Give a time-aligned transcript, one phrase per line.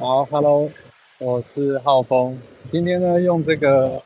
[0.00, 0.70] 好，Hello，
[1.18, 2.40] 我是浩峰。
[2.70, 4.00] 今天呢，用这个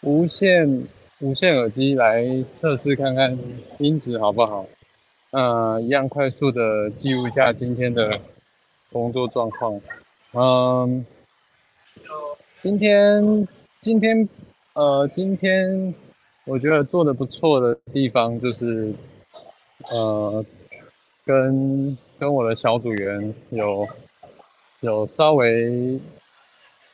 [0.00, 0.88] 无线
[1.20, 3.38] 无线耳机来测试看看
[3.78, 4.66] 音质好不好。
[5.30, 8.20] 呃，一样快速的记录一下今天的
[8.90, 9.80] 工作状况。
[10.32, 11.06] 嗯，
[12.60, 13.46] 今天
[13.80, 14.28] 今天
[14.72, 15.94] 呃，今天
[16.46, 18.92] 我觉得做的不错的地方就是
[19.88, 20.44] 呃，
[21.24, 23.88] 跟跟我的小组员有。
[24.80, 26.00] 有稍微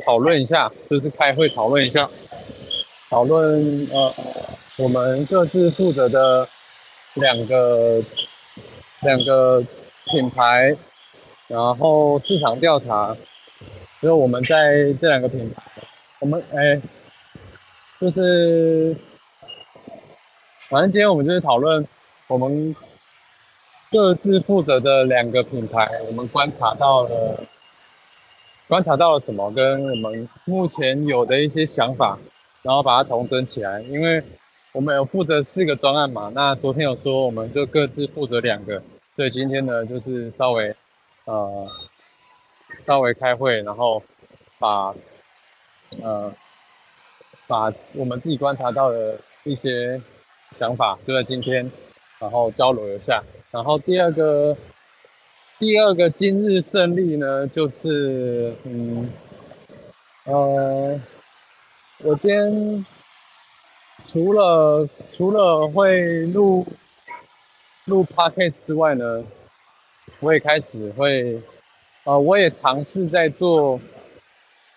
[0.05, 2.10] 讨论一下，就是开会讨论一下，
[3.09, 4.12] 讨论呃
[4.77, 6.48] 我们各自负责的
[7.15, 8.02] 两个
[9.02, 9.62] 两个
[10.07, 10.77] 品牌，
[11.46, 13.16] 然后市场调查，
[14.02, 15.62] 就是我们在这两个品牌，
[16.18, 16.82] 我们哎
[18.01, 18.96] 就是
[20.68, 21.87] 反正今天我们就是讨论
[22.27, 22.74] 我们
[23.93, 27.45] 各自负责的两个品牌，我们观察到了。
[28.69, 29.51] 观察到了什么？
[29.52, 32.18] 跟我们目前有的一些想法，
[32.63, 33.80] 然后把它统整起来。
[33.82, 34.21] 因为
[34.73, 38.82] 我们有负责四个专案嘛，那昨天有说我们就各自负责两个，
[39.15, 40.74] 所以今天呢就是稍微
[41.27, 41.68] 呃
[42.77, 44.02] 稍微开会，然后
[44.59, 44.93] 把
[46.02, 46.33] 呃
[47.46, 50.02] 把我们自己观察到的一些
[50.57, 51.71] 想法就在今天，
[52.18, 53.23] 然后交流一下。
[53.52, 54.57] 然后第二个。
[55.59, 59.10] 第二个今日胜利呢，就是嗯，
[60.24, 61.01] 呃，
[62.04, 62.85] 我今天
[64.06, 66.66] 除了除了会录
[67.87, 69.25] 录 podcast 之外呢，
[70.21, 71.41] 我也开始会，
[72.04, 73.81] 呃，我也尝试在做，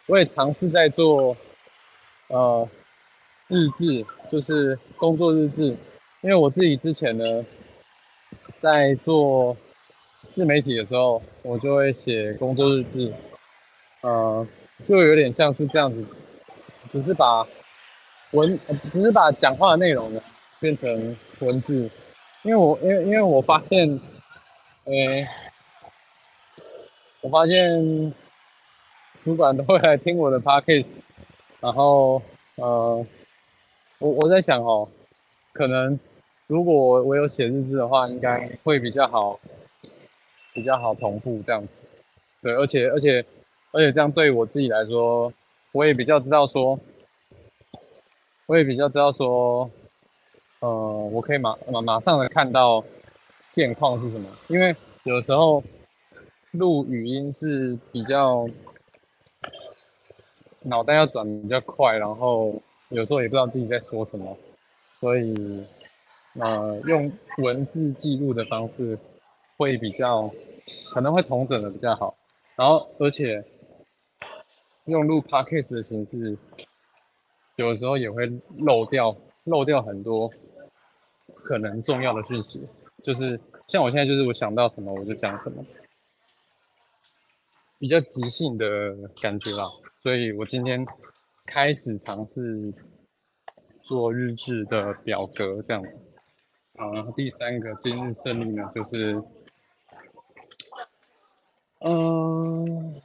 [0.06, 1.36] 我也尝试在做，
[2.30, 2.66] 呃，
[3.50, 5.76] 日志，就是工作日志，
[6.22, 7.46] 因为我自己之前呢，
[8.58, 9.58] 在做。
[10.32, 13.14] 自媒体的时候，我就会写工作日志，
[14.02, 14.46] 呃，
[14.84, 16.06] 就有点像是这样子，
[16.90, 17.46] 只是把
[18.32, 18.60] 文，
[18.92, 20.22] 只是把讲话的内容呢
[20.60, 21.90] 变成文字，
[22.44, 24.00] 因为我，因为，因为我发现，
[24.86, 25.28] 诶，
[27.22, 28.14] 我发现
[29.22, 30.98] 主管都会来听我的 podcast，
[31.60, 32.22] 然后，
[32.56, 33.06] 呃，
[33.98, 34.88] 我我在想哦，
[35.54, 36.00] 可能
[36.48, 39.40] 如果我有写日志的话，应该会比较好。
[40.54, 41.84] 比较好同步这样子，
[42.42, 43.24] 对，而且而且
[43.72, 45.32] 而且这样对我自己来说，
[45.72, 46.80] 我也比较知道说，
[48.48, 49.70] 我也比较知道说，
[50.60, 50.70] 呃，
[51.12, 52.84] 我可以马马马上的看到
[53.52, 55.64] 现况是什么，因为有时候
[56.52, 58.46] 录语音是比较
[60.64, 64.36] 脑袋要转比较快，然后有时候也不知道自己在说什么，
[65.00, 65.64] 所以
[66.40, 68.98] 呃，用文字记录的方式
[69.60, 70.34] 会比较。
[70.92, 72.16] 可能会同整的比较好，
[72.56, 73.44] 然后而且
[74.86, 76.36] 用录 podcast 的形式，
[77.58, 78.26] 有时候也会
[78.58, 80.32] 漏掉漏掉很多
[81.44, 82.68] 可能重要的讯息，
[83.04, 85.64] 就是像我现在就是我想到什么我就讲什么，
[87.78, 89.66] 比较即兴的感觉啦，
[90.02, 90.84] 所以我今天
[91.46, 92.74] 开始尝试
[93.84, 96.00] 做日志的表格这样子，
[96.78, 99.22] 好然后第三个今日胜利呢就是。
[101.82, 103.02] 嗯，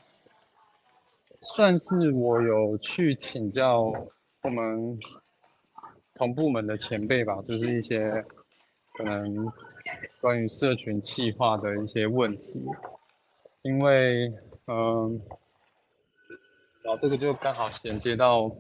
[1.41, 3.93] 算是我有去请教
[4.43, 4.99] 我们
[6.13, 8.25] 同部门的前辈吧，就是一些
[8.95, 9.53] 可能
[10.21, 12.61] 关于社群企划的一些问题，
[13.63, 14.27] 因为
[14.67, 15.23] 嗯，
[16.83, 18.51] 然后这个就刚好衔接到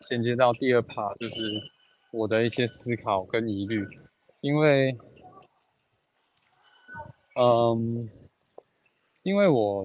[0.00, 1.52] 衔接到第二 part，就是
[2.10, 3.86] 我的一些思考跟疑虑，
[4.40, 4.98] 因为
[7.36, 8.10] 嗯。
[9.26, 9.84] 因为我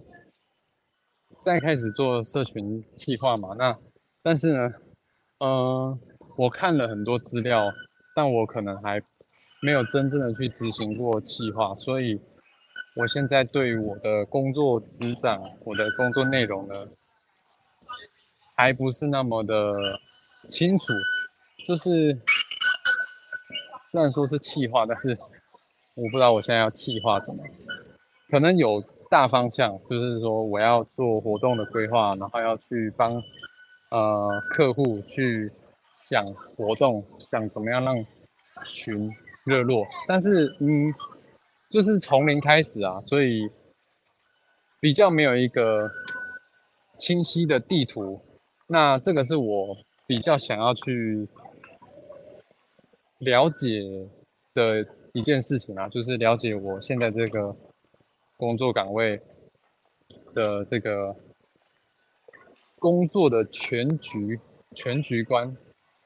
[1.41, 3.75] 在开始做社群企划嘛，那
[4.21, 4.71] 但是呢，
[5.39, 5.99] 嗯，
[6.37, 7.71] 我看了很多资料，
[8.15, 9.01] 但我可能还
[9.59, 12.21] 没有真正的去执行过企划，所以
[12.95, 16.75] 我现在对我的工作职掌、我的工作内容呢，
[18.55, 19.99] 还不是那么的
[20.47, 20.93] 清楚。
[21.65, 22.15] 就是
[23.91, 25.17] 虽然说是企划，但是
[25.95, 27.43] 我不知道我现在要企划什么，
[28.29, 28.83] 可能有。
[29.11, 33.21] 大方向就是说，我要做活动的规划，然后要去帮
[33.89, 35.51] 呃客户去
[36.09, 36.25] 想
[36.55, 37.93] 活动，想怎么样让
[38.63, 39.11] 群
[39.43, 39.85] 热络。
[40.07, 40.93] 但是，嗯，
[41.69, 43.51] 就是从零开始啊，所以
[44.79, 45.91] 比较没有一个
[46.97, 48.17] 清晰的地图。
[48.65, 49.75] 那这个是我
[50.07, 51.27] 比较想要去
[53.19, 53.81] 了解
[54.53, 57.53] 的一件事情啊，就是了解我现在这个。
[58.41, 59.21] 工作岗位
[60.33, 61.15] 的这个
[62.79, 64.39] 工作的全局
[64.71, 65.55] 全局观，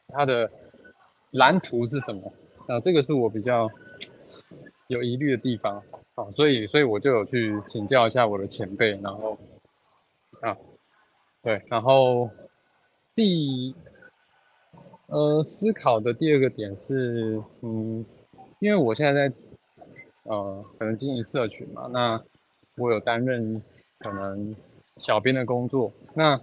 [0.09, 0.51] 它的
[1.31, 2.33] 蓝图是什么？
[2.67, 3.69] 那这个是我比较
[4.87, 5.81] 有疑虑的地方
[6.15, 9.37] 啊，所以所以我就有去请教一下我的前辈，然后
[10.41, 10.57] 啊，
[11.41, 12.29] 对，然后
[13.15, 13.73] 第
[15.07, 18.05] 呃思考的第二个点是，嗯，
[18.59, 19.35] 因为我现在在
[20.25, 22.23] 呃可能经营社群嘛，那
[22.75, 23.59] 我有担任
[23.97, 24.55] 可能
[24.97, 26.39] 小编的工作，那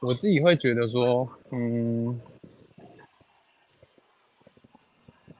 [0.00, 2.20] 我自己会觉得说，嗯。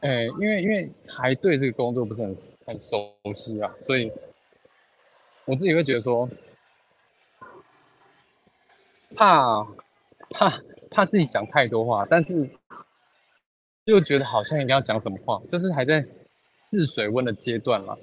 [0.00, 2.34] 哎，因为因为还对这个工作不是很
[2.66, 4.10] 很熟悉啊，所以
[5.44, 6.28] 我自己会觉得说，
[9.14, 9.62] 怕
[10.30, 10.60] 怕
[10.90, 12.50] 怕自己讲太多话，但是
[13.84, 16.04] 又觉得好像一定要讲什么话，就是还在
[16.72, 17.96] 试水温的阶段了。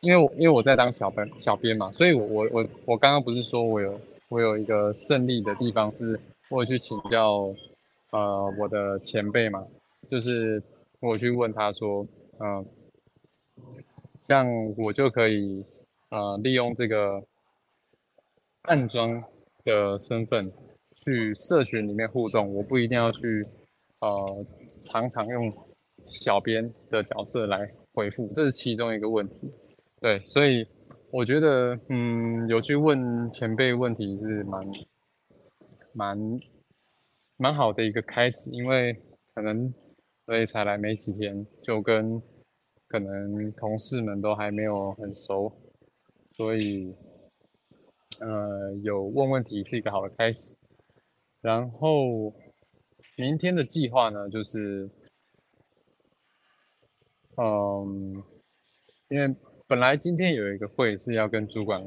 [0.00, 7.54] 因为我因为我在当小编小编嘛，所以我我我我刚刚不是说我有我有一个胜利的地方，是我去请教
[8.10, 9.62] 呃我的前辈嘛，
[10.08, 10.62] 就是。
[11.04, 12.06] 我去问他说，
[12.38, 12.64] 嗯，
[14.28, 14.46] 像
[14.76, 15.60] 我就可以，
[16.10, 17.20] 呃，利用这个
[18.68, 19.20] 暗装
[19.64, 20.48] 的身份
[21.04, 23.44] 去社群里面互动，我不一定要去，
[23.98, 24.46] 呃，
[24.78, 25.52] 常常用
[26.06, 29.50] 小编的角色来回复，这是其中一个问题。
[30.00, 30.66] 对，所以
[31.10, 34.66] 我觉得，嗯，有去问前辈问题是蛮
[35.94, 36.40] 蛮
[37.36, 38.96] 蛮好的一个开始，因为
[39.34, 39.72] 可能。
[40.24, 42.22] 所以才来没几天，就跟
[42.86, 45.52] 可能同事们都还没有很熟，
[46.36, 46.94] 所以
[48.20, 50.54] 呃有问问题是一个好的开始。
[51.40, 52.32] 然后
[53.16, 54.88] 明天的计划呢，就是
[57.36, 58.22] 嗯，
[59.08, 59.34] 因为
[59.66, 61.82] 本来今天有一个会是要跟主管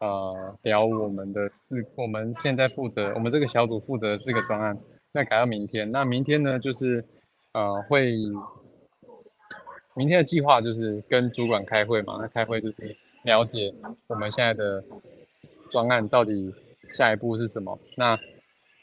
[0.00, 4.78] 呃聊我们的四，我们现在负责我们这个小组负责的四个专案，
[5.12, 5.90] 那改到明天。
[5.90, 7.04] 那明天呢，就是。
[7.52, 8.12] 呃，会
[9.94, 12.18] 明天的计划就是跟主管开会嘛？
[12.20, 12.94] 那开会就是
[13.24, 13.72] 了解
[14.08, 14.84] 我们现在的
[15.70, 16.52] 专案到底
[16.90, 17.78] 下一步是什么。
[17.96, 18.14] 那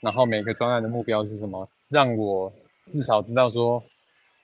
[0.02, 1.70] 然后每个专案的目标是什么？
[1.88, 2.52] 让我
[2.88, 3.84] 至少知道说，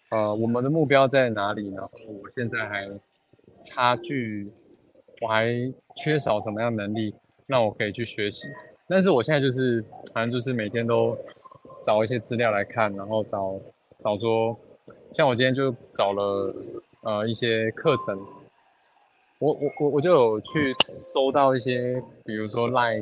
[0.09, 1.89] 呃，我们的目标在哪里呢？
[2.07, 2.89] 我现在还
[3.61, 4.51] 差距，
[5.21, 7.13] 我还缺少什么样能力，
[7.47, 8.47] 让我可以去学习。
[8.87, 9.83] 但是我现在就是，
[10.13, 11.17] 反正就是每天都
[11.81, 13.59] 找一些资料来看，然后找。
[14.01, 14.57] 找说，
[15.11, 16.55] 像我今天就找了
[17.01, 18.17] 呃一些课程，
[19.39, 22.95] 我我我我就有去搜到一些，比如说赖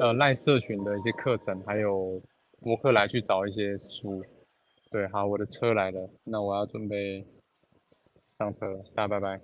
[0.00, 2.20] 呃赖社群的一些课程，还有
[2.66, 4.24] 我会来去找一些书。
[4.90, 7.24] 对好我的车来了那我要准备
[8.38, 9.40] 上车了大家拜拜。